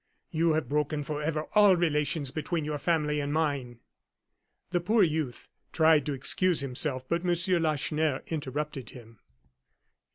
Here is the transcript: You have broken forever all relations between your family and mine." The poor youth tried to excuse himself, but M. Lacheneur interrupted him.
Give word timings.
You 0.31 0.53
have 0.53 0.67
broken 0.67 1.03
forever 1.03 1.43
all 1.53 1.75
relations 1.75 2.31
between 2.31 2.65
your 2.65 2.79
family 2.79 3.19
and 3.19 3.31
mine." 3.31 3.81
The 4.71 4.81
poor 4.81 5.03
youth 5.03 5.47
tried 5.71 6.07
to 6.07 6.13
excuse 6.13 6.61
himself, 6.61 7.07
but 7.07 7.21
M. 7.23 7.35
Lacheneur 7.61 8.23
interrupted 8.25 8.89
him. 8.89 9.19